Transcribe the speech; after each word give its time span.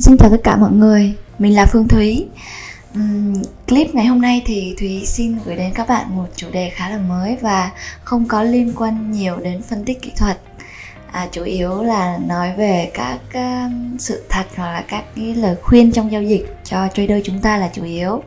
Xin 0.00 0.16
chào 0.16 0.30
tất 0.30 0.40
cả 0.44 0.56
mọi 0.56 0.72
người, 0.72 1.14
mình 1.38 1.54
là 1.54 1.66
Phương 1.66 1.88
Thúy. 1.88 2.26
Uhm, 2.98 3.42
Clip 3.68 3.94
ngày 3.94 4.06
hôm 4.06 4.20
nay 4.20 4.42
thì 4.46 4.74
Thúy 4.78 5.02
xin 5.06 5.38
gửi 5.44 5.56
đến 5.56 5.72
các 5.74 5.88
bạn 5.88 6.16
một 6.16 6.26
chủ 6.36 6.46
đề 6.52 6.70
khá 6.70 6.88
là 6.88 6.98
mới 6.98 7.36
và 7.40 7.70
không 8.04 8.24
có 8.28 8.42
liên 8.42 8.72
quan 8.76 9.10
nhiều 9.12 9.36
đến 9.36 9.62
phân 9.62 9.84
tích 9.84 10.02
kỹ 10.02 10.12
thuật. 10.16 10.38
À, 11.12 11.28
Chủ 11.32 11.42
yếu 11.42 11.82
là 11.82 12.18
nói 12.26 12.52
về 12.56 12.90
các 12.94 13.18
uh, 13.28 13.72
sự 13.98 14.22
thật 14.28 14.44
hoặc 14.56 14.72
là 14.72 14.84
các 14.88 15.04
cái 15.16 15.34
lời 15.34 15.56
khuyên 15.62 15.92
trong 15.92 16.12
giao 16.12 16.22
dịch 16.22 16.56
cho 16.64 16.88
trader 16.94 17.24
chúng 17.24 17.38
ta 17.38 17.56
là 17.56 17.70
chủ 17.72 17.84
yếu. 17.84 18.22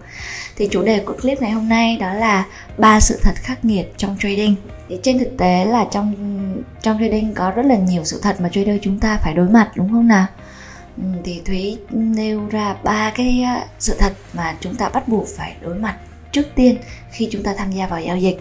Thì 0.56 0.68
chủ 0.72 0.84
đề 0.84 1.00
của 1.00 1.14
clip 1.22 1.42
ngày 1.42 1.52
hôm 1.52 1.70
nay 1.70 1.98
đó 1.98 2.14
là 2.14 2.46
ba 2.78 3.00
sự 3.00 3.20
thật 3.24 3.36
khắc 3.36 3.66
nghiệt 3.66 3.94
trong 3.98 4.18
trading. 4.20 4.56
Thì 4.90 5.00
trên 5.04 5.20
thực 5.20 5.38
tế 5.38 5.66
là 5.66 5.86
trong 5.92 6.14
trong 6.82 7.00
trading 7.00 7.34
có 7.34 7.52
rất 7.52 7.66
là 7.66 7.76
nhiều 7.76 8.04
sự 8.06 8.20
thật 8.24 8.42
mà 8.42 8.50
trader 8.50 8.76
chúng 8.82 9.00
ta 9.00 9.20
phải 9.24 9.34
đối 9.34 9.50
mặt 9.50 9.72
đúng 9.76 9.90
không 9.92 10.08
nào? 10.08 10.26
Ừ, 10.98 11.04
thì 11.24 11.42
thúy 11.46 11.78
nêu 11.90 12.48
ra 12.50 12.76
ba 12.84 13.12
cái 13.16 13.44
ờ, 13.56 13.62
sự 13.80 13.96
thật 14.00 14.14
mà 14.34 14.56
chúng 14.60 14.76
ta 14.76 14.90
bắt 14.90 15.08
buộc 15.08 15.28
phải 15.38 15.56
đối 15.62 15.76
mặt 15.76 15.98
trước 16.32 16.46
tiên 16.56 16.78
khi 17.12 17.30
chúng 17.32 17.44
ta 17.44 17.54
tham 17.58 17.72
gia 17.72 17.88
vào 17.88 18.02
giao 18.02 18.18
dịch. 18.18 18.40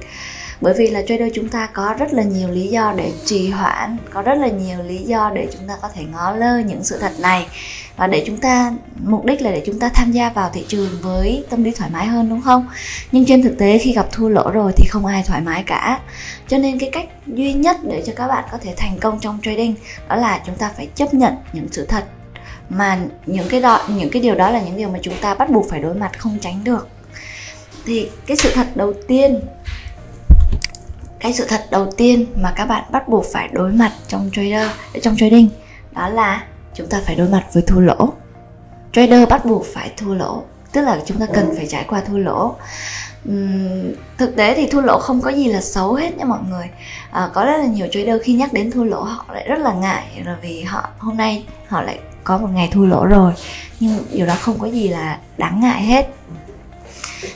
Bởi 0.61 0.75
vì 0.79 0.87
là 0.87 1.03
trader 1.03 1.33
chúng 1.35 1.49
ta 1.49 1.67
có 1.73 1.95
rất 1.99 2.13
là 2.13 2.23
nhiều 2.23 2.49
lý 2.51 2.69
do 2.69 2.95
để 2.97 3.13
trì 3.25 3.51
hoãn, 3.51 3.97
có 4.13 4.23
rất 4.23 4.35
là 4.35 4.49
nhiều 4.49 4.83
lý 4.83 4.99
do 4.99 5.31
để 5.35 5.49
chúng 5.53 5.69
ta 5.69 5.77
có 5.83 5.89
thể 5.95 6.05
ngó 6.05 6.33
lơ 6.33 6.59
những 6.59 6.85
sự 6.85 6.99
thật 6.99 7.13
này. 7.21 7.47
Và 7.97 8.07
để 8.07 8.25
chúng 8.27 8.37
ta, 8.37 8.73
mục 9.05 9.25
đích 9.25 9.43
là 9.43 9.51
để 9.51 9.63
chúng 9.67 9.79
ta 9.79 9.89
tham 9.89 10.13
gia 10.13 10.31
vào 10.31 10.51
thị 10.55 10.65
trường 10.69 10.91
với 11.03 11.45
tâm 11.51 11.65
lý 11.65 11.71
thoải 11.71 11.91
mái 11.91 12.07
hơn, 12.07 12.29
đúng 12.29 12.43
không? 12.43 12.67
Nhưng 13.13 13.25
trên 13.27 13.43
thực 13.43 13.59
tế 13.59 13.79
khi 13.79 13.93
gặp 13.93 14.07
thua 14.13 14.29
lỗ 14.29 14.51
rồi 14.51 14.73
thì 14.77 14.89
không 14.89 15.07
ai 15.07 15.23
thoải 15.27 15.41
mái 15.41 15.63
cả. 15.63 16.01
Cho 16.49 16.59
nên 16.59 16.79
cái 16.79 16.91
cách 16.93 17.07
duy 17.27 17.53
nhất 17.53 17.77
để 17.83 18.03
cho 18.07 18.13
các 18.17 18.29
bạn 18.29 18.45
có 18.53 18.59
thể 18.59 18.75
thành 18.77 18.99
công 18.99 19.19
trong 19.21 19.39
trading 19.43 19.75
đó 20.09 20.17
là 20.17 20.41
chúng 20.47 20.57
ta 20.57 20.71
phải 20.77 20.89
chấp 20.95 21.15
nhận 21.15 21.35
những 21.53 21.69
sự 21.71 21.87
thật 21.87 22.05
mà 22.69 22.99
những 23.27 23.49
cái 23.49 23.61
đó, 23.61 23.81
những 23.89 24.11
cái 24.11 24.23
điều 24.23 24.35
đó 24.35 24.51
là 24.51 24.63
những 24.63 24.77
điều 24.77 24.89
mà 24.89 24.99
chúng 25.03 25.15
ta 25.21 25.35
bắt 25.35 25.51
buộc 25.51 25.71
phải 25.71 25.81
đối 25.81 25.95
mặt, 25.95 26.19
không 26.19 26.39
tránh 26.41 26.65
được. 26.65 26.89
Thì 27.85 28.11
cái 28.27 28.37
sự 28.37 28.51
thật 28.55 28.67
đầu 28.75 28.93
tiên, 29.09 29.41
cái 31.21 31.33
sự 31.33 31.47
thật 31.49 31.65
đầu 31.71 31.91
tiên 31.97 32.27
mà 32.37 32.53
các 32.57 32.67
bạn 32.67 32.85
bắt 32.91 33.09
buộc 33.09 33.25
phải 33.33 33.49
đối 33.53 33.73
mặt 33.73 33.93
trong 34.09 34.31
trader, 34.33 34.71
trong 35.03 35.17
trading, 35.17 35.49
đó 35.93 36.09
là 36.09 36.45
chúng 36.75 36.87
ta 36.87 37.01
phải 37.07 37.17
đối 37.17 37.29
mặt 37.29 37.45
với 37.53 37.63
thua 37.67 37.81
lỗ. 37.81 38.09
Trader 38.93 39.29
bắt 39.29 39.45
buộc 39.45 39.67
phải 39.75 39.93
thua 39.97 40.15
lỗ 40.15 40.43
tức 40.73 40.83
là 40.83 41.01
chúng 41.07 41.19
ta 41.19 41.27
cần 41.35 41.55
phải 41.57 41.67
trải 41.67 41.85
qua 41.89 42.01
thua 42.01 42.19
lỗ. 42.19 42.57
Uhm, 43.29 43.93
thực 44.19 44.37
tế 44.37 44.55
thì 44.55 44.67
thua 44.67 44.81
lỗ 44.81 44.99
không 44.99 45.21
có 45.21 45.31
gì 45.31 45.49
là 45.49 45.61
xấu 45.61 45.95
hết 45.95 46.17
nha 46.17 46.25
mọi 46.25 46.41
người. 46.51 46.67
À, 47.11 47.31
có 47.33 47.45
rất 47.45 47.57
là 47.57 47.67
nhiều 47.67 47.87
trader 47.93 48.23
khi 48.23 48.33
nhắc 48.33 48.53
đến 48.53 48.71
thua 48.71 48.85
lỗ 48.85 49.03
họ 49.03 49.25
lại 49.33 49.49
rất 49.49 49.59
là 49.59 49.73
ngại 49.73 50.23
là 50.25 50.37
vì 50.43 50.63
họ 50.63 50.89
hôm 50.99 51.17
nay 51.17 51.45
họ 51.69 51.83
lại 51.83 51.99
có 52.25 52.39
một 52.39 52.49
ngày 52.55 52.69
thua 52.73 52.87
lỗ 52.87 53.07
rồi 53.07 53.33
nhưng 53.81 54.05
điều 54.13 54.27
đó 54.27 54.35
không 54.41 54.59
có 54.59 54.67
gì 54.67 54.89
là 54.89 55.19
đáng 55.39 55.61
ngại 55.61 55.83
hết. 55.83 56.07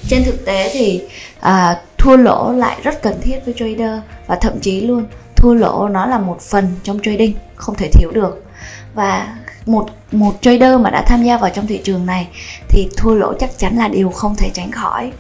Trên 0.08 0.24
thực 0.24 0.44
tế 0.44 0.70
thì 0.72 1.02
à, 1.40 1.80
thua 1.98 2.16
lỗ 2.16 2.52
lại 2.52 2.76
rất 2.82 3.02
cần 3.02 3.20
thiết 3.20 3.38
với 3.44 3.54
trader 3.58 4.00
và 4.26 4.36
thậm 4.36 4.60
chí 4.60 4.80
luôn 4.80 5.04
thua 5.36 5.54
lỗ 5.54 5.88
nó 5.88 6.06
là 6.06 6.18
một 6.18 6.40
phần 6.40 6.74
trong 6.82 6.98
trading 7.02 7.34
không 7.56 7.74
thể 7.74 7.90
thiếu 7.92 8.10
được. 8.10 8.44
Và 8.94 9.36
một 9.66 9.88
một 10.12 10.34
trader 10.40 10.80
mà 10.80 10.90
đã 10.90 11.02
tham 11.02 11.22
gia 11.22 11.36
vào 11.36 11.50
trong 11.50 11.66
thị 11.66 11.80
trường 11.84 12.06
này 12.06 12.28
thì 12.68 12.88
thua 12.96 13.14
lỗ 13.14 13.34
chắc 13.38 13.58
chắn 13.58 13.78
là 13.78 13.88
điều 13.88 14.10
không 14.10 14.34
thể 14.36 14.50
tránh 14.54 14.70
khỏi. 14.70 15.12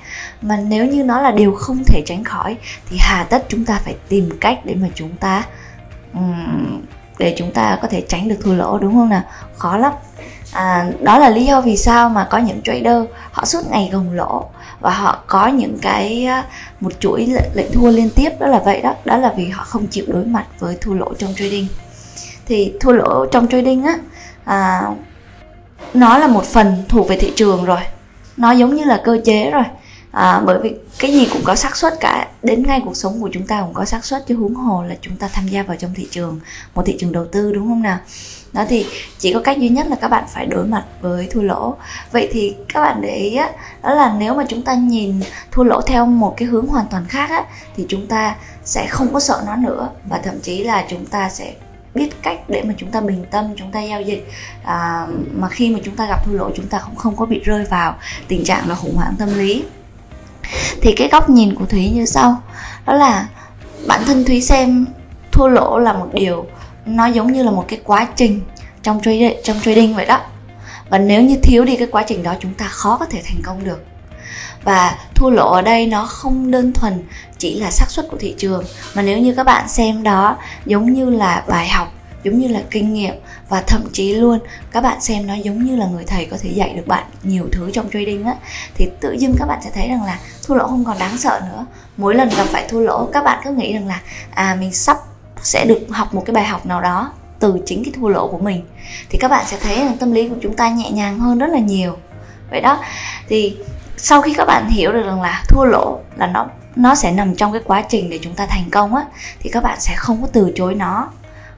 Mà 0.42 0.56
nếu 0.56 0.86
như 0.86 1.04
nó 1.04 1.20
là 1.20 1.30
điều 1.30 1.54
không 1.54 1.84
thể 1.86 2.02
tránh 2.06 2.24
khỏi 2.24 2.56
thì 2.90 2.96
hà 3.00 3.24
tất 3.24 3.44
chúng 3.48 3.64
ta 3.64 3.80
phải 3.84 3.94
tìm 4.08 4.30
cách 4.40 4.58
để 4.64 4.74
mà 4.74 4.88
chúng 4.94 5.16
ta 5.16 5.44
um, 6.14 6.80
để 7.18 7.34
chúng 7.38 7.52
ta 7.52 7.78
có 7.82 7.88
thể 7.88 8.04
tránh 8.08 8.28
được 8.28 8.36
thua 8.42 8.54
lỗ 8.54 8.78
đúng 8.78 8.94
không 8.94 9.08
nào? 9.08 9.22
Khó 9.56 9.76
lắm. 9.76 9.92
À, 10.52 10.90
đó 11.00 11.18
là 11.18 11.30
lý 11.30 11.44
do 11.44 11.60
vì 11.60 11.76
sao 11.76 12.08
mà 12.08 12.26
có 12.30 12.38
những 12.38 12.62
trader 12.62 13.04
họ 13.32 13.44
suốt 13.44 13.70
ngày 13.70 13.90
gồng 13.92 14.12
lỗ 14.12 14.48
và 14.80 14.90
họ 14.90 15.22
có 15.26 15.46
những 15.46 15.78
cái 15.82 16.24
à, 16.24 16.44
một 16.80 16.92
chuỗi 17.00 17.26
lệnh 17.54 17.72
thua 17.72 17.90
liên 17.90 18.10
tiếp 18.10 18.30
đó 18.40 18.46
là 18.46 18.58
vậy 18.58 18.80
đó. 18.80 18.94
Đó 19.04 19.16
là 19.16 19.32
vì 19.36 19.48
họ 19.48 19.64
không 19.64 19.86
chịu 19.86 20.04
đối 20.08 20.24
mặt 20.24 20.46
với 20.58 20.76
thua 20.80 20.94
lỗ 20.94 21.14
trong 21.14 21.34
trading. 21.34 21.66
Thì 22.46 22.72
thua 22.80 22.92
lỗ 22.92 23.26
trong 23.26 23.48
trading 23.48 23.84
á 23.84 23.98
à, 24.46 24.82
nó 25.94 26.18
là 26.18 26.26
một 26.26 26.44
phần 26.44 26.84
thuộc 26.88 27.08
về 27.08 27.16
thị 27.16 27.32
trường 27.36 27.64
rồi. 27.64 27.80
Nó 28.36 28.52
giống 28.52 28.74
như 28.74 28.84
là 28.84 29.02
cơ 29.04 29.18
chế 29.24 29.50
rồi. 29.50 29.64
À, 30.10 30.40
bởi 30.44 30.58
vì 30.62 30.74
cái 30.98 31.12
gì 31.12 31.28
cũng 31.32 31.42
có 31.44 31.54
xác 31.54 31.76
suất 31.76 31.94
cả. 32.00 32.28
Đến 32.42 32.62
ngay 32.62 32.80
cuộc 32.84 32.96
sống 32.96 33.20
của 33.20 33.30
chúng 33.32 33.46
ta 33.46 33.60
cũng 33.60 33.74
có 33.74 33.84
xác 33.84 34.04
suất 34.04 34.26
chứ 34.26 34.36
huống 34.36 34.54
hồ 34.54 34.84
là 34.84 34.94
chúng 35.00 35.16
ta 35.16 35.28
tham 35.32 35.48
gia 35.48 35.62
vào 35.62 35.76
trong 35.76 35.94
thị 35.94 36.08
trường 36.10 36.40
một 36.74 36.82
thị 36.86 36.96
trường 36.98 37.12
đầu 37.12 37.26
tư 37.26 37.52
đúng 37.52 37.68
không 37.68 37.82
nào? 37.82 37.98
Đó 38.52 38.64
thì 38.68 38.86
chỉ 39.18 39.32
có 39.32 39.40
cách 39.40 39.58
duy 39.58 39.68
nhất 39.68 39.86
là 39.86 39.96
các 39.96 40.08
bạn 40.08 40.24
phải 40.28 40.46
đối 40.46 40.66
mặt 40.66 40.84
với 41.00 41.28
thua 41.30 41.42
lỗ. 41.42 41.76
Vậy 42.12 42.28
thì 42.32 42.54
các 42.72 42.80
bạn 42.80 43.00
để 43.00 43.14
ý 43.16 43.36
á 43.36 43.50
đó 43.82 43.94
là 43.94 44.14
nếu 44.18 44.34
mà 44.34 44.44
chúng 44.48 44.62
ta 44.62 44.74
nhìn 44.74 45.20
thua 45.50 45.62
lỗ 45.62 45.80
theo 45.80 46.06
một 46.06 46.34
cái 46.36 46.48
hướng 46.48 46.66
hoàn 46.66 46.86
toàn 46.90 47.04
khác 47.08 47.30
á 47.30 47.44
thì 47.76 47.86
chúng 47.88 48.06
ta 48.06 48.36
sẽ 48.64 48.86
không 48.86 49.12
có 49.12 49.20
sợ 49.20 49.42
nó 49.46 49.56
nữa 49.56 49.88
và 50.04 50.18
thậm 50.18 50.40
chí 50.40 50.64
là 50.64 50.84
chúng 50.90 51.06
ta 51.06 51.28
sẽ 51.28 51.54
biết 51.96 52.22
cách 52.22 52.38
để 52.48 52.62
mà 52.62 52.74
chúng 52.76 52.90
ta 52.90 53.00
bình 53.00 53.24
tâm 53.30 53.44
chúng 53.56 53.72
ta 53.72 53.80
giao 53.82 54.02
dịch. 54.02 54.28
À, 54.64 55.06
mà 55.32 55.48
khi 55.48 55.70
mà 55.70 55.78
chúng 55.84 55.96
ta 55.96 56.06
gặp 56.06 56.24
thua 56.24 56.32
lỗ 56.32 56.50
chúng 56.56 56.66
ta 56.66 56.78
cũng 56.86 56.96
không 56.96 57.16
có 57.16 57.26
bị 57.26 57.40
rơi 57.44 57.64
vào 57.64 57.94
tình 58.28 58.44
trạng 58.44 58.68
là 58.68 58.74
khủng 58.74 58.96
hoảng 58.96 59.14
tâm 59.18 59.38
lý. 59.38 59.64
Thì 60.82 60.94
cái 60.96 61.08
góc 61.12 61.30
nhìn 61.30 61.54
của 61.54 61.64
thúy 61.64 61.90
như 61.90 62.06
sau 62.06 62.42
đó 62.86 62.92
là 62.92 63.28
bản 63.86 64.02
thân 64.06 64.24
thúy 64.24 64.40
xem 64.40 64.86
thua 65.32 65.48
lỗ 65.48 65.78
là 65.78 65.92
một 65.92 66.08
điều 66.12 66.46
nó 66.86 67.06
giống 67.06 67.32
như 67.32 67.42
là 67.42 67.50
một 67.50 67.64
cái 67.68 67.80
quá 67.84 68.08
trình 68.16 68.40
trong 68.82 69.00
trading 69.00 69.36
trong 69.44 69.60
trading 69.60 69.94
vậy 69.94 70.06
đó. 70.06 70.20
Và 70.88 70.98
nếu 70.98 71.22
như 71.22 71.36
thiếu 71.42 71.64
đi 71.64 71.76
cái 71.76 71.88
quá 71.90 72.04
trình 72.06 72.22
đó 72.22 72.34
chúng 72.40 72.54
ta 72.54 72.68
khó 72.68 72.96
có 72.96 73.06
thể 73.06 73.22
thành 73.24 73.42
công 73.44 73.64
được 73.64 73.84
và 74.66 74.98
thua 75.14 75.30
lỗ 75.30 75.52
ở 75.52 75.62
đây 75.62 75.86
nó 75.86 76.06
không 76.06 76.50
đơn 76.50 76.72
thuần 76.72 77.04
chỉ 77.38 77.60
là 77.60 77.70
xác 77.70 77.90
suất 77.90 78.06
của 78.10 78.16
thị 78.20 78.34
trường, 78.38 78.64
mà 78.94 79.02
nếu 79.02 79.18
như 79.18 79.34
các 79.34 79.44
bạn 79.44 79.68
xem 79.68 80.02
đó, 80.02 80.36
giống 80.66 80.92
như 80.92 81.10
là 81.10 81.44
bài 81.48 81.68
học, 81.68 81.92
giống 82.24 82.38
như 82.38 82.48
là 82.48 82.62
kinh 82.70 82.94
nghiệm 82.94 83.14
và 83.48 83.62
thậm 83.66 83.84
chí 83.92 84.14
luôn 84.14 84.38
các 84.72 84.80
bạn 84.80 85.00
xem 85.00 85.26
nó 85.26 85.34
giống 85.34 85.64
như 85.64 85.76
là 85.76 85.86
người 85.86 86.04
thầy 86.04 86.24
có 86.24 86.36
thể 86.42 86.50
dạy 86.50 86.72
được 86.72 86.86
bạn 86.86 87.04
nhiều 87.22 87.48
thứ 87.52 87.70
trong 87.70 87.90
trading 87.92 88.24
á, 88.24 88.34
thì 88.74 88.88
tự 89.00 89.12
dưng 89.12 89.34
các 89.38 89.46
bạn 89.46 89.58
sẽ 89.64 89.70
thấy 89.74 89.88
rằng 89.88 90.02
là 90.02 90.18
thua 90.46 90.54
lỗ 90.54 90.66
không 90.66 90.84
còn 90.84 90.98
đáng 90.98 91.18
sợ 91.18 91.40
nữa. 91.50 91.66
Mỗi 91.96 92.14
lần 92.14 92.28
gặp 92.28 92.44
phải 92.44 92.66
thua 92.68 92.80
lỗ, 92.80 93.08
các 93.12 93.24
bạn 93.24 93.40
cứ 93.44 93.50
nghĩ 93.50 93.72
rằng 93.72 93.86
là 93.86 94.00
à 94.34 94.56
mình 94.60 94.72
sắp 94.72 94.96
sẽ 95.42 95.64
được 95.64 95.86
học 95.90 96.14
một 96.14 96.22
cái 96.26 96.34
bài 96.34 96.44
học 96.44 96.66
nào 96.66 96.80
đó 96.80 97.12
từ 97.40 97.60
chính 97.66 97.84
cái 97.84 97.92
thua 97.96 98.08
lỗ 98.08 98.28
của 98.28 98.38
mình. 98.38 98.64
Thì 99.08 99.18
các 99.18 99.30
bạn 99.30 99.44
sẽ 99.46 99.56
thấy 99.62 99.76
rằng 99.76 99.96
tâm 100.00 100.12
lý 100.12 100.28
của 100.28 100.36
chúng 100.42 100.56
ta 100.56 100.68
nhẹ 100.68 100.90
nhàng 100.90 101.18
hơn 101.18 101.38
rất 101.38 101.50
là 101.50 101.58
nhiều. 101.58 101.96
Vậy 102.50 102.60
đó, 102.60 102.78
thì 103.28 103.56
sau 103.96 104.22
khi 104.22 104.34
các 104.34 104.44
bạn 104.44 104.68
hiểu 104.68 104.92
được 104.92 105.02
rằng 105.06 105.22
là 105.22 105.42
thua 105.48 105.64
lỗ 105.64 105.98
là 106.16 106.26
nó 106.26 106.46
nó 106.76 106.94
sẽ 106.94 107.12
nằm 107.12 107.34
trong 107.34 107.52
cái 107.52 107.62
quá 107.64 107.82
trình 107.88 108.10
để 108.10 108.18
chúng 108.22 108.34
ta 108.34 108.46
thành 108.46 108.70
công 108.70 108.94
á 108.94 109.04
thì 109.40 109.50
các 109.50 109.62
bạn 109.62 109.80
sẽ 109.80 109.94
không 109.96 110.22
có 110.22 110.28
từ 110.32 110.52
chối 110.54 110.74
nó 110.74 111.08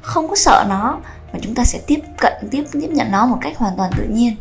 không 0.00 0.28
có 0.28 0.36
sợ 0.36 0.66
nó 0.68 0.98
mà 1.32 1.38
chúng 1.42 1.54
ta 1.54 1.64
sẽ 1.64 1.80
tiếp 1.86 2.00
cận 2.16 2.32
tiếp 2.50 2.64
tiếp 2.72 2.88
nhận 2.90 3.10
nó 3.10 3.26
một 3.26 3.38
cách 3.40 3.58
hoàn 3.58 3.76
toàn 3.76 3.90
tự 3.96 4.04
nhiên. 4.04 4.36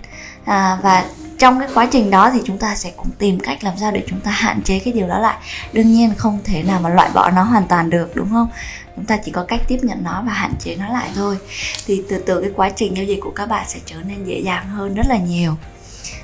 À, 0.45 0.79
và 0.83 1.05
trong 1.37 1.59
cái 1.59 1.69
quá 1.73 1.87
trình 1.91 2.11
đó 2.11 2.31
thì 2.33 2.41
chúng 2.45 2.57
ta 2.57 2.75
sẽ 2.75 2.91
cũng 2.97 3.09
tìm 3.17 3.39
cách 3.39 3.63
làm 3.63 3.73
sao 3.79 3.91
để 3.91 4.03
chúng 4.07 4.19
ta 4.19 4.31
hạn 4.31 4.61
chế 4.61 4.79
cái 4.79 4.93
điều 4.93 5.07
đó 5.07 5.19
lại. 5.19 5.37
Đương 5.73 5.91
nhiên 5.91 6.13
không 6.17 6.39
thể 6.43 6.63
nào 6.63 6.79
mà 6.79 6.89
loại 6.89 7.09
bỏ 7.13 7.31
nó 7.31 7.43
hoàn 7.43 7.67
toàn 7.67 7.89
được 7.89 8.15
đúng 8.15 8.29
không? 8.29 8.47
Chúng 8.95 9.05
ta 9.05 9.17
chỉ 9.17 9.31
có 9.31 9.43
cách 9.43 9.61
tiếp 9.67 9.79
nhận 9.81 10.03
nó 10.03 10.23
và 10.25 10.33
hạn 10.33 10.53
chế 10.59 10.75
nó 10.75 10.87
lại 10.87 11.09
thôi. 11.15 11.37
Thì 11.85 12.03
từ 12.09 12.23
từ 12.25 12.41
cái 12.41 12.51
quá 12.55 12.69
trình 12.69 12.97
giao 12.97 13.05
dịch 13.05 13.19
của 13.23 13.31
các 13.31 13.49
bạn 13.49 13.65
sẽ 13.67 13.79
trở 13.85 13.95
nên 14.07 14.25
dễ 14.25 14.39
dàng 14.39 14.69
hơn 14.69 14.93
rất 14.93 15.05
là 15.09 15.17
nhiều 15.17 15.55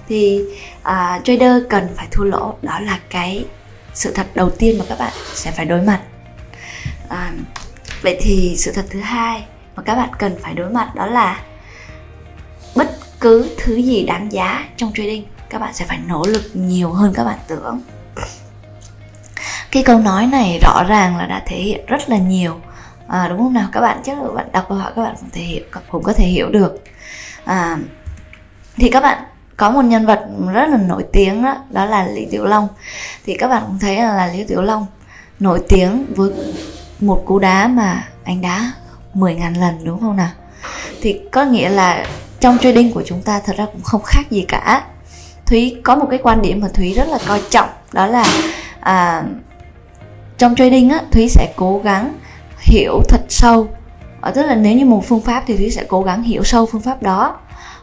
thì 0.07 0.41
uh, 0.81 1.23
trader 1.23 1.63
cần 1.69 1.87
phải 1.95 2.07
thua 2.11 2.23
lỗ. 2.23 2.55
Đó 2.61 2.79
là 2.79 2.99
cái 3.09 3.45
sự 3.93 4.11
thật 4.13 4.27
đầu 4.35 4.49
tiên 4.49 4.79
mà 4.79 4.85
các 4.89 4.99
bạn 4.99 5.13
sẽ 5.33 5.51
phải 5.51 5.65
đối 5.65 5.81
mặt. 5.81 6.01
À, 7.09 7.31
vậy 8.01 8.17
thì 8.21 8.55
sự 8.57 8.71
thật 8.71 8.85
thứ 8.89 8.99
hai 8.99 9.45
mà 9.75 9.83
các 9.83 9.95
bạn 9.95 10.09
cần 10.19 10.35
phải 10.41 10.53
đối 10.53 10.69
mặt 10.69 10.95
đó 10.95 11.05
là 11.05 11.41
bất 12.75 12.89
cứ 13.19 13.49
thứ 13.57 13.75
gì 13.75 14.05
đáng 14.05 14.31
giá 14.31 14.65
trong 14.77 14.91
trading 14.95 15.25
các 15.49 15.59
bạn 15.59 15.73
sẽ 15.73 15.85
phải 15.85 15.99
nỗ 16.07 16.25
lực 16.25 16.43
nhiều 16.53 16.91
hơn 16.91 17.13
các 17.15 17.23
bạn 17.23 17.39
tưởng. 17.47 17.81
Cái 19.71 19.83
câu 19.83 19.99
nói 19.99 20.27
này 20.27 20.59
rõ 20.61 20.83
ràng 20.87 21.17
là 21.17 21.25
đã 21.25 21.43
thể 21.45 21.57
hiện 21.57 21.85
rất 21.85 22.09
là 22.09 22.17
nhiều. 22.17 22.59
À, 23.07 23.27
đúng 23.27 23.37
không 23.37 23.53
nào? 23.53 23.69
Các 23.71 23.81
bạn 23.81 24.01
chắc 24.05 24.21
là 24.21 24.31
bạn 24.31 24.51
đọc 24.51 24.65
câu 24.69 24.77
hỏi 24.77 24.91
các 24.95 25.01
bạn 25.01 25.15
cũng 25.19 25.29
thể 25.29 25.41
hiểu 25.41 25.63
cũng 25.91 26.03
có 26.03 26.13
thể 26.13 26.25
hiểu 26.25 26.49
được. 26.49 26.83
À, 27.45 27.77
thì 28.75 28.89
các 28.89 29.03
bạn 29.03 29.23
có 29.57 29.69
một 29.69 29.81
nhân 29.81 30.05
vật 30.05 30.25
rất 30.53 30.69
là 30.69 30.77
nổi 30.77 31.05
tiếng 31.11 31.43
đó 31.43 31.55
đó 31.69 31.85
là 31.85 32.07
lý 32.07 32.25
tiểu 32.31 32.45
long. 32.45 32.67
Thì 33.25 33.33
các 33.33 33.47
bạn 33.47 33.63
cũng 33.67 33.79
thấy 33.79 33.97
là, 33.97 34.13
là 34.13 34.27
lý 34.27 34.43
tiểu 34.43 34.61
long 34.61 34.85
nổi 35.39 35.61
tiếng 35.69 36.05
với 36.15 36.31
một 36.99 37.23
cú 37.25 37.39
đá 37.39 37.67
mà 37.67 38.07
anh 38.23 38.41
đá 38.41 38.71
10.000 39.13 39.59
lần 39.59 39.83
đúng 39.83 39.99
không 39.99 40.15
nào? 40.15 40.29
Thì 41.01 41.21
có 41.31 41.45
nghĩa 41.45 41.69
là 41.69 42.05
trong 42.39 42.57
trading 42.57 42.93
của 42.93 43.03
chúng 43.05 43.21
ta 43.21 43.41
thật 43.45 43.53
ra 43.57 43.65
cũng 43.65 43.81
không 43.81 44.01
khác 44.03 44.31
gì 44.31 44.45
cả. 44.47 44.83
Thúy 45.45 45.81
có 45.83 45.95
một 45.95 46.07
cái 46.09 46.19
quan 46.23 46.41
điểm 46.41 46.61
mà 46.61 46.67
thúy 46.73 46.93
rất 46.93 47.07
là 47.07 47.19
coi 47.27 47.41
trọng 47.49 47.69
đó 47.91 48.07
là 48.07 48.25
à, 48.79 49.23
trong 50.37 50.55
trading 50.55 50.89
á 50.89 51.01
thúy 51.11 51.29
sẽ 51.29 51.53
cố 51.55 51.81
gắng 51.83 52.13
hiểu 52.59 53.01
thật 53.09 53.21
sâu. 53.29 53.67
Ở 54.21 54.31
tức 54.31 54.43
là 54.43 54.55
nếu 54.55 54.77
như 54.77 54.85
một 54.85 55.03
phương 55.07 55.21
pháp 55.21 55.43
thì 55.47 55.57
thúy 55.57 55.71
sẽ 55.71 55.83
cố 55.87 56.01
gắng 56.01 56.23
hiểu 56.23 56.43
sâu 56.43 56.65
phương 56.65 56.81
pháp 56.81 57.03
đó 57.03 57.35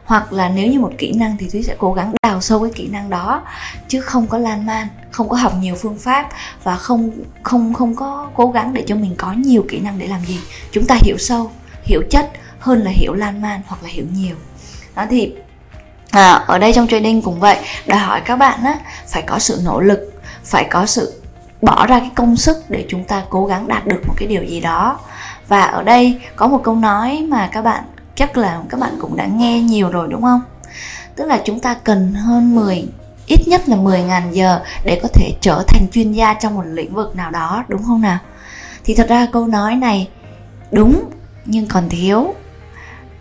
hoặc 0.04 0.32
là 0.32 0.48
nếu 0.48 0.66
như 0.66 0.80
một 0.80 0.92
kỹ 0.98 1.12
năng 1.12 1.36
thì 1.36 1.48
thúy 1.48 1.62
sẽ 1.62 1.74
cố 1.78 1.92
gắng 1.92 2.12
đào 2.22 2.40
sâu 2.40 2.60
cái 2.60 2.70
kỹ 2.74 2.88
năng 2.88 3.10
đó 3.10 3.42
chứ 3.88 4.00
không 4.00 4.26
có 4.26 4.38
lan 4.38 4.66
man 4.66 4.88
không 5.10 5.28
có 5.28 5.36
học 5.36 5.52
nhiều 5.60 5.74
phương 5.74 5.98
pháp 5.98 6.28
và 6.64 6.76
không 6.76 7.10
không 7.42 7.74
không 7.74 7.96
có 7.96 8.28
cố 8.34 8.50
gắng 8.50 8.74
để 8.74 8.84
cho 8.86 8.94
mình 8.94 9.14
có 9.18 9.32
nhiều 9.32 9.64
kỹ 9.68 9.78
năng 9.78 9.98
để 9.98 10.06
làm 10.06 10.20
gì. 10.24 10.40
Chúng 10.72 10.86
ta 10.86 10.96
hiểu 11.02 11.16
sâu 11.18 11.50
hiểu 11.82 12.02
chất 12.10 12.30
hơn 12.58 12.82
là 12.82 12.90
hiểu 12.90 13.14
lan 13.14 13.42
man 13.42 13.60
hoặc 13.66 13.82
là 13.82 13.88
hiểu 13.88 14.04
nhiều. 14.12 14.36
Đó 14.94 15.06
thì 15.10 15.32
à, 16.10 16.32
ở 16.32 16.58
đây 16.58 16.72
trong 16.72 16.86
trading 16.86 17.22
cũng 17.22 17.40
vậy. 17.40 17.56
Đòi 17.86 17.98
hỏi 17.98 18.20
các 18.20 18.36
bạn 18.36 18.64
á 18.64 18.78
phải 19.08 19.22
có 19.22 19.38
sự 19.38 19.60
nỗ 19.64 19.80
lực 19.80 20.22
phải 20.44 20.66
có 20.70 20.86
sự 20.86 21.22
bỏ 21.62 21.86
ra 21.86 21.98
cái 22.00 22.10
công 22.14 22.36
sức 22.36 22.56
để 22.68 22.86
chúng 22.88 23.04
ta 23.04 23.22
cố 23.30 23.46
gắng 23.46 23.68
đạt 23.68 23.86
được 23.86 24.00
một 24.06 24.14
cái 24.16 24.28
điều 24.28 24.44
gì 24.44 24.60
đó. 24.60 24.98
Và 25.48 25.60
ở 25.60 25.82
đây 25.82 26.20
có 26.36 26.46
một 26.46 26.60
câu 26.64 26.74
nói 26.74 27.26
mà 27.28 27.48
các 27.52 27.62
bạn 27.62 27.84
chắc 28.20 28.36
là 28.36 28.62
các 28.68 28.80
bạn 28.80 28.96
cũng 29.00 29.16
đã 29.16 29.26
nghe 29.26 29.60
nhiều 29.60 29.90
rồi 29.90 30.08
đúng 30.10 30.22
không? 30.22 30.40
Tức 31.16 31.24
là 31.24 31.40
chúng 31.44 31.60
ta 31.60 31.74
cần 31.74 32.14
hơn 32.14 32.54
10 32.54 32.84
ít 33.26 33.48
nhất 33.48 33.68
là 33.68 33.76
10.000 33.76 34.32
giờ 34.32 34.60
để 34.84 35.00
có 35.02 35.08
thể 35.14 35.32
trở 35.40 35.64
thành 35.68 35.86
chuyên 35.92 36.12
gia 36.12 36.34
trong 36.34 36.54
một 36.54 36.62
lĩnh 36.66 36.94
vực 36.94 37.16
nào 37.16 37.30
đó, 37.30 37.64
đúng 37.68 37.82
không 37.82 38.00
nào? 38.00 38.18
Thì 38.84 38.94
thật 38.94 39.08
ra 39.08 39.26
câu 39.32 39.46
nói 39.46 39.74
này 39.76 40.08
đúng 40.72 41.10
nhưng 41.44 41.66
còn 41.66 41.88
thiếu. 41.88 42.34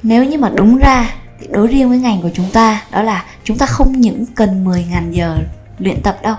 Nếu 0.04 0.24
như 0.24 0.38
mà 0.38 0.50
đúng 0.50 0.78
ra 0.78 1.14
thì 1.40 1.48
đối 1.52 1.68
riêng 1.68 1.90
với 1.90 2.00
ngành 2.00 2.22
của 2.22 2.30
chúng 2.34 2.50
ta, 2.54 2.84
đó 2.92 3.02
là 3.02 3.26
chúng 3.44 3.58
ta 3.58 3.66
không 3.66 3.92
những 3.92 4.26
cần 4.36 4.66
10.000 4.66 5.12
giờ 5.12 5.38
luyện 5.78 6.02
tập 6.02 6.18
đâu, 6.22 6.36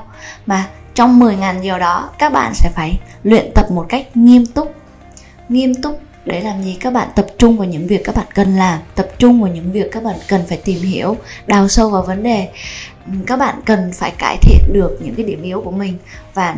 mà 0.46 0.66
trong 0.94 1.20
10.000 1.20 1.62
giờ 1.62 1.78
đó, 1.78 2.10
các 2.18 2.32
bạn 2.32 2.54
sẽ 2.54 2.70
phải 2.74 2.98
luyện 3.22 3.50
tập 3.54 3.70
một 3.70 3.86
cách 3.88 4.16
nghiêm 4.16 4.46
túc. 4.46 4.74
Nghiêm 5.48 5.74
túc 5.74 6.00
để 6.30 6.40
làm 6.40 6.62
gì? 6.62 6.76
Các 6.80 6.92
bạn 6.92 7.08
tập 7.14 7.26
trung 7.38 7.56
vào 7.56 7.68
những 7.68 7.86
việc 7.86 8.04
các 8.04 8.16
bạn 8.16 8.26
cần 8.34 8.56
làm, 8.56 8.78
tập 8.94 9.08
trung 9.18 9.42
vào 9.42 9.52
những 9.52 9.72
việc 9.72 9.92
các 9.92 10.04
bạn 10.04 10.16
cần 10.28 10.42
phải 10.48 10.58
tìm 10.64 10.80
hiểu, 10.82 11.16
đào 11.46 11.68
sâu 11.68 11.90
vào 11.90 12.02
vấn 12.02 12.22
đề. 12.22 12.48
Ừ, 13.06 13.12
các 13.26 13.36
bạn 13.36 13.54
cần 13.64 13.92
phải 13.94 14.12
cải 14.18 14.36
thiện 14.42 14.72
được 14.72 14.98
những 15.00 15.14
cái 15.14 15.26
điểm 15.26 15.42
yếu 15.42 15.60
của 15.60 15.70
mình 15.70 15.98
và 16.34 16.56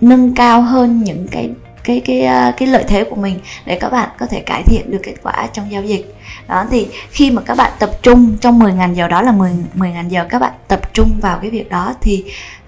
nâng 0.00 0.34
cao 0.34 0.62
hơn 0.62 1.02
những 1.02 1.28
cái 1.30 1.50
cái 1.84 2.00
cái 2.00 2.20
à, 2.20 2.54
cái 2.56 2.68
lợi 2.68 2.84
thế 2.88 3.04
của 3.04 3.16
mình 3.16 3.38
để 3.64 3.78
các 3.80 3.90
bạn 3.90 4.08
có 4.18 4.26
thể 4.26 4.40
cải 4.40 4.62
thiện 4.62 4.90
được 4.90 5.00
kết 5.02 5.14
quả 5.22 5.48
trong 5.52 5.70
giao 5.70 5.82
dịch. 5.82 6.14
Đó, 6.48 6.66
thì 6.70 6.88
khi 7.10 7.30
mà 7.30 7.42
các 7.42 7.56
bạn 7.56 7.72
tập 7.78 7.90
trung 8.02 8.36
trong 8.40 8.58
10 8.58 8.72
ngàn 8.72 8.94
giờ 8.94 9.08
đó 9.08 9.22
là 9.22 9.32
10 9.32 9.52
10 9.74 9.90
ngàn 9.90 10.08
giờ 10.08 10.26
các 10.28 10.38
bạn 10.38 10.52
tập 10.68 10.94
trung 10.94 11.10
vào 11.20 11.38
cái 11.42 11.50
việc 11.50 11.70
đó 11.70 11.94
thì 12.00 12.24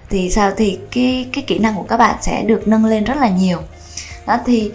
thì 0.09 0.29
sao? 0.29 0.51
Thì 0.57 0.79
cái 0.91 1.29
cái 1.33 1.43
kỹ 1.47 1.59
năng 1.59 1.75
của 1.75 1.83
các 1.83 1.97
bạn 1.97 2.15
sẽ 2.21 2.41
được 2.41 2.67
nâng 2.67 2.85
lên 2.85 3.03
rất 3.03 3.17
là 3.17 3.29
nhiều. 3.29 3.59
Đó, 4.27 4.37
thì 4.45 4.71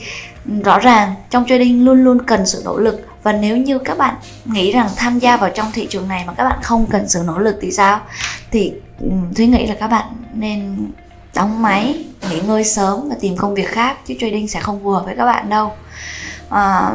rõ 0.64 0.78
ràng 0.78 1.14
trong 1.30 1.44
trading 1.48 1.84
luôn 1.84 2.04
luôn 2.04 2.26
cần 2.26 2.46
sự 2.46 2.62
nỗ 2.64 2.78
lực. 2.78 3.06
Và 3.22 3.32
nếu 3.32 3.56
như 3.56 3.78
các 3.78 3.98
bạn 3.98 4.14
nghĩ 4.44 4.72
rằng 4.72 4.88
tham 4.96 5.18
gia 5.18 5.36
vào 5.36 5.50
trong 5.50 5.66
thị 5.72 5.86
trường 5.90 6.08
này 6.08 6.24
mà 6.26 6.32
các 6.32 6.44
bạn 6.44 6.58
không 6.62 6.86
cần 6.86 7.08
sự 7.08 7.22
nỗ 7.26 7.38
lực 7.38 7.58
thì 7.60 7.70
sao? 7.70 8.00
Thì 8.50 8.72
thúy 9.36 9.46
nghĩ 9.46 9.66
là 9.66 9.74
các 9.80 9.88
bạn 9.88 10.06
nên 10.34 10.76
đóng 11.34 11.62
máy 11.62 12.04
nghỉ 12.30 12.40
ngơi 12.40 12.64
sớm 12.64 13.08
và 13.08 13.16
tìm 13.20 13.36
công 13.36 13.54
việc 13.54 13.68
khác 13.68 13.96
chứ 14.06 14.14
trading 14.20 14.48
sẽ 14.48 14.60
không 14.60 14.82
phù 14.82 14.90
hợp 14.90 15.04
với 15.04 15.16
các 15.16 15.24
bạn 15.24 15.48
đâu. 15.48 15.72
À, 16.48 16.90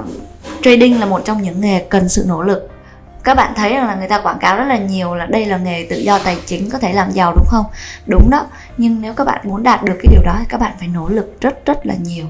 trading 0.62 1.00
là 1.00 1.06
một 1.06 1.22
trong 1.26 1.42
những 1.42 1.62
nghề 1.62 1.80
cần 1.90 2.10
sự 2.10 2.26
nỗ 2.28 2.42
lực. 2.42 2.70
Các 3.24 3.34
bạn 3.34 3.54
thấy 3.56 3.74
rằng 3.74 3.88
là 3.88 3.96
người 3.96 4.08
ta 4.08 4.20
quảng 4.20 4.40
cáo 4.40 4.58
rất 4.58 4.64
là 4.64 4.78
nhiều 4.78 5.16
là 5.16 5.26
đây 5.26 5.46
là 5.46 5.58
nghề 5.58 5.88
tự 5.90 5.98
do 5.98 6.20
tài 6.20 6.38
chính 6.46 6.70
có 6.70 6.78
thể 6.78 6.94
làm 6.94 7.12
giàu 7.12 7.34
đúng 7.36 7.46
không? 7.48 7.66
Đúng 8.06 8.30
đó. 8.30 8.46
Nhưng 8.78 9.02
nếu 9.02 9.14
các 9.14 9.24
bạn 9.24 9.40
muốn 9.44 9.64
đạt 9.64 9.84
được 9.84 9.96
cái 10.04 10.08
điều 10.12 10.24
đó 10.26 10.36
thì 10.40 10.46
các 10.50 10.60
bạn 10.60 10.72
phải 10.80 10.88
nỗ 10.88 11.10
lực 11.10 11.42
rất 11.42 11.66
rất 11.66 11.86
là 11.86 11.94
nhiều 12.04 12.26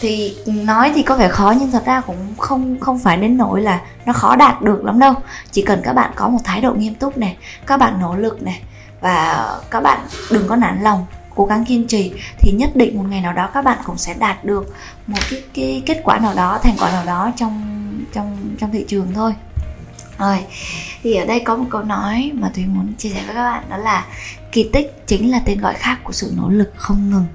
thì 0.00 0.36
nói 0.46 0.92
thì 0.94 1.02
có 1.02 1.16
vẻ 1.16 1.28
khó 1.28 1.54
nhưng 1.60 1.70
thật 1.70 1.82
ra 1.86 2.00
cũng 2.00 2.34
không 2.38 2.80
không 2.80 2.98
phải 2.98 3.16
đến 3.16 3.36
nỗi 3.36 3.62
là 3.62 3.80
nó 4.06 4.12
khó 4.12 4.36
đạt 4.36 4.62
được 4.62 4.84
lắm 4.84 4.98
đâu. 4.98 5.14
Chỉ 5.50 5.62
cần 5.62 5.80
các 5.84 5.92
bạn 5.92 6.12
có 6.16 6.28
một 6.28 6.38
thái 6.44 6.60
độ 6.60 6.72
nghiêm 6.72 6.94
túc 6.94 7.18
này, 7.18 7.36
các 7.66 7.76
bạn 7.76 8.00
nỗ 8.00 8.16
lực 8.16 8.42
này, 8.42 8.60
và 9.00 9.48
các 9.70 9.80
bạn 9.80 10.00
đừng 10.30 10.48
có 10.48 10.56
nản 10.56 10.82
lòng, 10.82 11.06
cố 11.34 11.46
gắng 11.46 11.64
kiên 11.64 11.86
trì, 11.86 12.12
thì 12.38 12.52
nhất 12.52 12.70
định 12.74 12.98
một 12.98 13.04
ngày 13.08 13.20
nào 13.20 13.32
đó 13.32 13.50
các 13.54 13.64
bạn 13.64 13.78
cũng 13.84 13.98
sẽ 13.98 14.14
đạt 14.14 14.44
được 14.44 14.74
một 15.06 15.18
cái 15.30 15.42
cái 15.54 15.82
kết 15.86 16.00
quả 16.04 16.18
nào 16.18 16.34
đó, 16.34 16.58
thành 16.62 16.76
quả 16.78 16.90
nào 16.90 17.04
đó 17.06 17.32
trong 17.36 17.62
trong 18.12 18.56
trong 18.60 18.72
thị 18.72 18.84
trường 18.88 19.14
thôi. 19.14 19.34
Rồi, 20.18 20.44
thì 21.02 21.14
ở 21.14 21.26
đây 21.26 21.40
có 21.40 21.56
một 21.56 21.66
câu 21.70 21.82
nói 21.82 22.30
mà 22.34 22.50
tôi 22.54 22.64
muốn 22.64 22.92
chia 22.98 23.08
sẻ 23.08 23.22
với 23.26 23.34
các 23.34 23.42
bạn, 23.42 23.64
đó 23.70 23.76
là 23.76 24.06
kỳ 24.52 24.70
tích 24.72 25.02
chính 25.06 25.30
là 25.30 25.40
tên 25.44 25.60
gọi 25.60 25.74
khác 25.74 25.98
của 26.04 26.12
sự 26.12 26.32
nỗ 26.36 26.48
lực 26.48 26.72
không 26.76 27.10
ngừng 27.10 27.26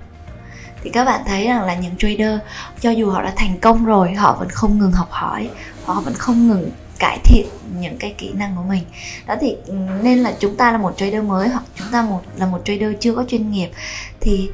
thì 0.86 0.92
các 0.92 1.06
bạn 1.06 1.22
thấy 1.26 1.48
rằng 1.48 1.64
là 1.64 1.76
những 1.76 1.98
trader, 1.98 2.40
cho 2.80 2.90
dù 2.90 3.10
họ 3.10 3.22
đã 3.22 3.34
thành 3.36 3.58
công 3.60 3.86
rồi, 3.86 4.14
họ 4.14 4.36
vẫn 4.40 4.50
không 4.50 4.80
ngừng 4.80 4.92
học 4.92 5.08
hỏi, 5.12 5.50
họ 5.86 6.02
vẫn 6.02 6.14
không 6.14 6.48
ngừng 6.48 6.72
cải 7.00 7.20
thiện 7.24 7.46
những 7.80 7.98
cái 7.98 8.16
kỹ 8.18 8.32
năng 8.34 8.56
của 8.56 8.64
mình. 8.64 8.84
Đó 9.28 9.36
thì 9.42 9.56
ừ, 9.68 9.74
nên 10.02 10.20
là 10.20 10.34
chúng 10.40 10.56
ta 10.56 10.72
là 10.72 10.78
một 10.78 10.94
trader 10.98 11.24
mới 11.24 11.50
hoặc 11.50 11.64
chúng 11.76 11.88
ta 11.92 12.02
một, 12.02 12.22
là 12.38 12.46
một 12.46 12.62
trader 12.66 12.92
chưa 13.00 13.16
có 13.16 13.26
chuyên 13.28 13.52
nghiệp 13.52 13.70
thì 14.22 14.50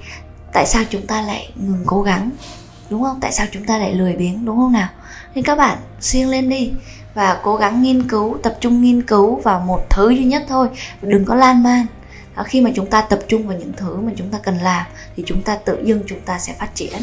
tại 0.54 0.66
sao 0.66 0.84
chúng 0.90 1.08
ta 1.08 1.22
lại 1.22 1.52
ngừng 1.56 1.84
cố 1.86 2.02
gắng, 2.02 2.30
đúng 2.90 3.04
không? 3.04 3.20
Tại 3.22 3.32
sao 3.32 3.48
chúng 3.52 3.66
ta 3.66 3.78
lại 3.78 3.94
lười 3.94 4.16
biếng, 4.16 4.46
đúng 4.46 4.58
không 4.58 4.72
nào? 4.72 4.90
Nên 5.36 5.44
các 5.44 5.56
bạn 5.58 5.78
siêng 6.00 6.30
lên 6.30 6.50
đi 6.50 6.72
và 7.14 7.40
cố 7.44 7.56
gắng 7.56 7.82
nghiên 7.82 8.08
cứu, 8.08 8.38
tập 8.44 8.58
trung 8.60 8.82
nghiên 8.82 9.02
cứu 9.02 9.36
vào 9.36 9.60
một 9.60 9.90
thứ 9.90 10.10
duy 10.10 10.24
nhất 10.24 10.44
thôi. 10.48 10.68
Đừng 11.02 11.26
có 11.26 11.36
lan 11.36 11.64
man. 11.64 11.86
Ờ, 12.42 12.46
khi 12.48 12.62
mà 12.62 12.70
chúng 12.76 12.86
ta 12.86 13.02
tập 13.02 13.20
trung 13.28 13.48
vào 13.48 13.58
những 13.58 13.74
thứ 13.78 13.96
mà 13.96 14.12
chúng 14.16 14.30
ta 14.30 14.38
cần 14.44 14.58
làm 14.58 14.86
thì 15.16 15.24
chúng 15.26 15.42
ta 15.42 15.56
tự 15.56 15.82
dưng 15.84 16.04
chúng 16.08 16.20
ta 16.20 16.40
sẽ 16.40 16.54
phát 16.54 16.76
triển. 16.76 16.94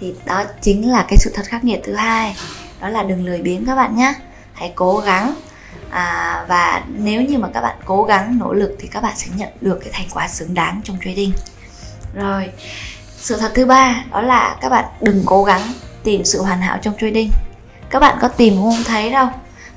Thì 0.00 0.14
đó 0.26 0.44
chính 0.60 0.90
là 0.90 1.04
cái 1.08 1.18
sự 1.18 1.30
thật 1.34 1.42
khắc 1.46 1.64
nghiệt 1.64 1.80
thứ 1.84 1.94
hai 1.94 2.36
đó 2.80 2.88
là 2.88 3.02
đừng 3.02 3.26
lười 3.26 3.42
biếng 3.42 3.66
các 3.66 3.74
bạn 3.74 3.96
nhé. 3.96 4.14
Hãy 4.52 4.72
cố 4.74 4.98
gắng. 4.98 5.34
À, 5.90 6.44
và 6.48 6.82
nếu 6.88 7.22
như 7.22 7.38
mà 7.38 7.48
các 7.54 7.60
bạn 7.60 7.76
cố 7.84 8.04
gắng 8.04 8.38
nỗ 8.38 8.52
lực 8.52 8.76
thì 8.78 8.88
các 8.88 9.02
bạn 9.02 9.12
sẽ 9.16 9.26
nhận 9.36 9.48
được 9.60 9.78
cái 9.80 9.90
thành 9.92 10.06
quả 10.14 10.28
xứng 10.28 10.54
đáng 10.54 10.80
trong 10.84 10.96
trading. 11.04 11.32
Rồi 12.14 12.50
sự 13.16 13.36
thật 13.36 13.52
thứ 13.54 13.66
ba 13.66 14.04
đó 14.12 14.20
là 14.20 14.56
các 14.60 14.68
bạn 14.68 14.84
đừng 15.00 15.22
cố 15.26 15.44
gắng 15.44 15.72
tìm 16.04 16.24
sự 16.24 16.42
hoàn 16.42 16.60
hảo 16.60 16.78
trong 16.82 16.94
trading. 17.00 17.30
Các 17.90 18.00
bạn 18.00 18.18
có 18.20 18.28
tìm 18.28 18.54
cũng 18.56 18.70
không 18.70 18.84
thấy 18.84 19.10
đâu 19.10 19.28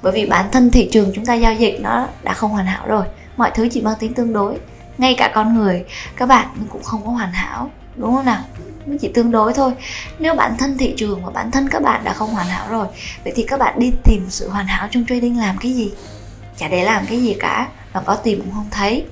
bởi 0.01 0.13
vì 0.13 0.25
bản 0.25 0.45
thân 0.51 0.71
thị 0.71 0.89
trường 0.91 1.11
chúng 1.15 1.25
ta 1.25 1.33
giao 1.33 1.53
dịch 1.53 1.77
nó 1.81 2.07
đã 2.23 2.33
không 2.33 2.51
hoàn 2.51 2.65
hảo 2.65 2.87
rồi 2.87 3.05
mọi 3.37 3.51
thứ 3.55 3.67
chỉ 3.71 3.81
mang 3.81 3.95
tính 3.99 4.13
tương 4.13 4.33
đối. 4.33 4.57
Ngay 4.97 5.15
cả 5.17 5.31
con 5.33 5.55
người 5.55 5.83
các 6.15 6.25
bạn 6.25 6.47
cũng 6.69 6.83
không 6.83 7.05
có 7.05 7.11
hoàn 7.11 7.31
hảo 7.31 7.71
đúng 7.95 8.15
không 8.15 8.25
nào? 8.25 8.41
Nó 8.85 8.95
chỉ 9.01 9.07
tương 9.13 9.31
đối 9.31 9.53
thôi. 9.53 9.71
Nếu 10.19 10.35
bản 10.35 10.57
thân 10.57 10.77
thị 10.77 10.93
trường 10.97 11.25
và 11.25 11.31
bản 11.31 11.51
thân 11.51 11.69
các 11.69 11.83
bạn 11.83 12.03
đã 12.03 12.13
không 12.13 12.33
hoàn 12.33 12.47
hảo 12.47 12.67
rồi 12.69 12.87
vậy 13.23 13.33
thì 13.35 13.43
các 13.43 13.59
bạn 13.59 13.79
đi 13.79 13.91
tìm 14.03 14.25
sự 14.29 14.49
hoàn 14.49 14.67
hảo 14.67 14.87
trong 14.91 15.05
trading 15.05 15.39
làm 15.39 15.57
cái 15.57 15.73
gì? 15.73 15.91
Chả 16.57 16.67
để 16.67 16.83
làm 16.83 17.05
cái 17.05 17.21
gì 17.21 17.35
cả 17.39 17.67
và 17.93 18.01
có 18.01 18.15
tìm 18.15 18.41
cũng 18.41 18.53
không 18.53 18.67
thấy. 18.71 19.05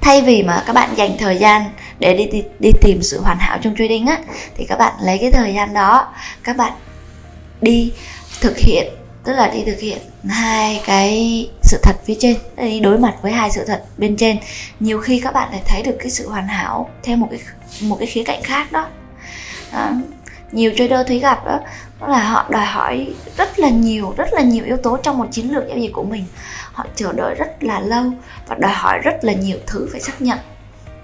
Thay 0.00 0.22
vì 0.22 0.42
mà 0.42 0.62
các 0.66 0.72
bạn 0.72 0.96
dành 0.96 1.16
thời 1.18 1.36
gian 1.36 1.64
để 1.98 2.16
đi, 2.16 2.26
đi 2.26 2.42
đi 2.60 2.70
tìm 2.80 3.02
sự 3.02 3.20
hoàn 3.20 3.38
hảo 3.38 3.58
trong 3.62 3.74
trading 3.78 4.06
á 4.06 4.18
thì 4.56 4.66
các 4.68 4.78
bạn 4.78 4.94
lấy 5.00 5.18
cái 5.18 5.30
thời 5.30 5.54
gian 5.54 5.74
đó 5.74 6.12
các 6.44 6.56
bạn 6.56 6.72
đi 7.60 7.92
thực 8.40 8.58
hiện 8.58 8.92
tức 9.24 9.32
là 9.32 9.48
đi 9.48 9.64
thực 9.66 9.78
hiện 9.80 9.98
hai 10.28 10.82
cái 10.86 11.50
sự 11.62 11.78
thật 11.82 11.96
phía 12.04 12.14
trên. 12.20 12.36
Đi 12.56 12.80
đối 12.80 12.98
mặt 12.98 13.14
với 13.22 13.32
hai 13.32 13.50
sự 13.50 13.64
thật 13.66 13.82
bên 13.98 14.16
trên. 14.16 14.38
Nhiều 14.80 15.00
khi 15.00 15.20
các 15.20 15.34
bạn 15.34 15.50
lại 15.52 15.62
thấy 15.66 15.82
được 15.82 15.96
cái 15.98 16.10
sự 16.10 16.28
hoàn 16.28 16.46
hảo 16.48 16.90
theo 17.02 17.16
một 17.16 17.28
cái 17.30 17.40
một 17.80 17.96
cái 17.98 18.06
khía 18.06 18.24
cạnh 18.24 18.42
khác 18.42 18.72
đó, 18.72 18.88
đó. 19.72 19.90
nhiều 20.52 20.72
trader 20.76 21.06
thúy 21.08 21.18
gặp 21.18 21.44
đó, 21.44 21.60
đó 22.00 22.08
là 22.08 22.24
họ 22.24 22.46
đòi 22.50 22.66
hỏi 22.66 23.14
rất 23.36 23.58
là 23.58 23.68
nhiều 23.68 24.14
rất 24.16 24.32
là 24.32 24.42
nhiều 24.42 24.64
yếu 24.64 24.76
tố 24.76 24.96
trong 24.96 25.18
một 25.18 25.26
chiến 25.30 25.54
lược 25.54 25.64
giao 25.68 25.78
dịch 25.78 25.92
của 25.92 26.04
mình. 26.04 26.24
Họ 26.72 26.86
chờ 26.96 27.12
đợi 27.12 27.34
rất 27.34 27.62
là 27.62 27.80
lâu 27.80 28.04
và 28.46 28.56
đòi 28.58 28.72
hỏi 28.72 28.98
rất 28.98 29.24
là 29.24 29.32
nhiều 29.32 29.58
thứ 29.66 29.88
phải 29.92 30.00
xác 30.00 30.22
nhận. 30.22 30.38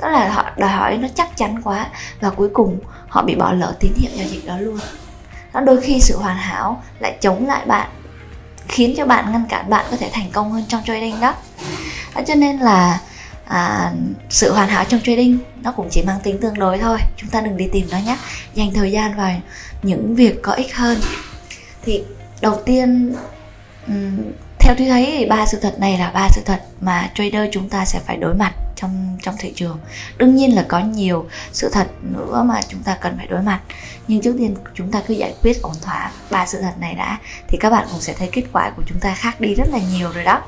Tức 0.01 0.09
là 0.09 0.29
họ 0.29 0.51
đòi 0.57 0.71
hỏi 0.71 0.97
nó 0.97 1.09
chắc 1.15 1.37
chắn 1.37 1.63
quá 1.63 1.87
và 2.21 2.31
cuối 2.31 2.49
cùng 2.53 2.79
họ 3.09 3.23
bị 3.23 3.35
bỏ 3.35 3.53
lỡ 3.53 3.77
tín 3.81 3.93
hiệu 3.97 4.11
giao 4.15 4.29
dịch 4.29 4.47
đó 4.47 4.59
luôn. 4.59 4.79
Nó 5.53 5.61
đôi 5.61 5.81
khi 5.81 6.01
sự 6.01 6.19
hoàn 6.19 6.37
hảo 6.37 6.83
lại 7.01 7.17
chống 7.21 7.47
lại 7.47 7.67
bạn 7.67 7.89
khiến 8.69 8.95
cho 8.97 9.07
bạn 9.07 9.33
ngăn 9.33 9.45
cản 9.49 9.71
bạn 9.71 9.87
có 9.91 9.97
thể 9.97 10.11
thành 10.13 10.31
công 10.31 10.53
hơn 10.53 10.65
trong 10.69 10.83
trading 10.85 11.21
đó, 11.21 11.35
à, 12.15 12.23
cho 12.27 12.35
nên 12.35 12.59
là 12.59 13.01
à, 13.45 13.93
sự 14.31 14.53
hoàn 14.53 14.69
hảo 14.69 14.85
trong 14.85 15.01
trading 15.01 15.39
nó 15.63 15.73
cũng 15.73 15.89
chỉ 15.91 16.03
mang 16.03 16.21
tính 16.23 16.39
tương 16.41 16.59
đối 16.59 16.79
thôi. 16.79 16.99
Chúng 17.17 17.31
ta 17.31 17.41
đừng 17.41 17.57
đi 17.57 17.69
tìm 17.73 17.87
nó 17.91 17.99
nhé. 17.99 18.17
Dành 18.55 18.75
thời 18.75 18.93
gian 18.93 19.17
vào 19.17 19.33
những 19.83 20.15
việc 20.15 20.43
có 20.43 20.53
ích 20.53 20.75
hơn. 20.75 21.01
Thì 21.83 22.03
đầu 22.41 22.63
tiên 22.67 23.15
theo 24.69 24.77
tôi 24.79 24.89
thấy 24.89 25.15
thì 25.19 25.27
ba 25.27 25.47
sự 25.47 25.59
thật 25.61 25.75
này 25.79 25.99
là 25.99 26.11
ba 26.11 26.29
sự 26.31 26.43
thật 26.45 26.61
mà 26.81 27.11
trader 27.15 27.49
chúng 27.53 27.69
ta 27.69 27.85
sẽ 27.85 28.01
phải 28.07 28.17
đối 28.17 28.35
mặt 28.35 28.53
trong 28.77 29.19
trong 29.23 29.35
thị 29.39 29.53
trường. 29.57 29.79
Đương 30.19 30.37
nhiên 30.37 30.55
là 30.55 30.65
có 30.69 30.79
nhiều 30.79 31.27
sự 31.53 31.71
thật 31.73 31.87
nữa 32.03 32.43
mà 32.47 32.61
chúng 32.69 32.83
ta 32.83 32.99
cần 33.01 33.17
phải 33.17 33.27
đối 33.27 33.43
mặt. 33.43 33.61
Nhưng 34.09 34.21
trước 34.21 34.35
tiên 34.39 34.55
chúng 34.75 34.91
ta 34.91 35.03
cứ 35.07 35.15
giải 35.15 35.35
quyết 35.43 35.63
ổn 35.63 35.73
thỏa 35.83 36.11
ba 36.31 36.47
sự 36.47 36.61
thật 36.61 36.73
này 36.81 36.95
đã 36.95 37.19
thì 37.49 37.59
các 37.61 37.71
bạn 37.71 37.87
cũng 37.91 38.01
sẽ 38.01 38.15
thấy 38.15 38.29
kết 38.33 38.43
quả 38.53 38.71
của 38.77 38.83
chúng 38.87 39.01
ta 39.01 39.15
khác 39.15 39.41
đi 39.41 39.55
rất 39.55 39.69
là 39.73 39.79
nhiều 39.93 40.13
rồi 40.13 40.25
đó. 40.25 40.43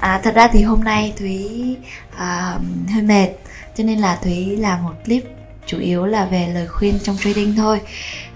À, 0.00 0.20
thật 0.24 0.34
ra 0.34 0.48
thì 0.48 0.62
hôm 0.62 0.84
nay 0.84 1.12
thúy 1.18 1.76
à, 2.16 2.58
hơi 2.92 3.02
mệt 3.02 3.28
cho 3.76 3.84
nên 3.84 3.98
là 3.98 4.18
thúy 4.22 4.56
làm 4.56 4.82
một 4.82 4.94
clip 5.04 5.37
chủ 5.68 5.78
yếu 5.78 6.06
là 6.06 6.26
về 6.26 6.48
lời 6.54 6.66
khuyên 6.66 6.98
trong 7.02 7.16
trading 7.16 7.56
thôi. 7.56 7.80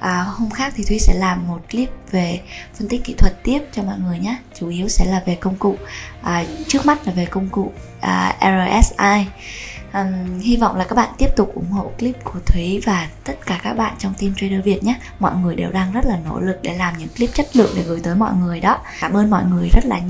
À, 0.00 0.22
hôm 0.22 0.50
khác 0.50 0.72
thì 0.76 0.84
thúy 0.84 0.98
sẽ 0.98 1.14
làm 1.18 1.48
một 1.48 1.60
clip 1.70 1.90
về 2.10 2.40
phân 2.78 2.88
tích 2.88 3.04
kỹ 3.04 3.14
thuật 3.18 3.32
tiếp 3.42 3.60
cho 3.72 3.82
mọi 3.82 3.98
người 3.98 4.18
nhé. 4.18 4.36
Chủ 4.58 4.68
yếu 4.68 4.88
sẽ 4.88 5.04
là 5.04 5.22
về 5.26 5.34
công 5.34 5.56
cụ. 5.56 5.76
À, 6.22 6.44
trước 6.68 6.86
mắt 6.86 7.06
là 7.06 7.12
về 7.12 7.24
công 7.24 7.48
cụ 7.48 7.72
à, 8.00 8.36
RSI 8.40 9.26
um, 9.92 10.38
hy 10.40 10.56
vọng 10.56 10.76
là 10.76 10.84
các 10.84 10.94
bạn 10.94 11.08
tiếp 11.18 11.36
tục 11.36 11.54
ủng 11.54 11.70
hộ 11.70 11.90
clip 11.98 12.24
của 12.24 12.38
Thúy 12.46 12.80
và 12.84 13.08
tất 13.24 13.46
cả 13.46 13.60
các 13.62 13.72
bạn 13.72 13.94
trong 13.98 14.14
team 14.20 14.34
Trader 14.34 14.64
Việt 14.64 14.84
nhé. 14.84 14.94
Mọi 15.18 15.36
người 15.36 15.56
đều 15.56 15.70
đang 15.70 15.92
rất 15.92 16.06
là 16.06 16.18
nỗ 16.24 16.40
lực 16.40 16.58
để 16.62 16.74
làm 16.74 16.98
những 16.98 17.08
clip 17.08 17.34
chất 17.34 17.56
lượng 17.56 17.70
để 17.76 17.82
gửi 17.82 18.00
tới 18.02 18.14
mọi 18.14 18.32
người 18.34 18.60
đó. 18.60 18.78
Cảm 19.00 19.16
ơn 19.16 19.30
mọi 19.30 19.44
người 19.44 19.68
rất 19.72 19.84
là 19.84 19.98
nhiều. 19.98 20.08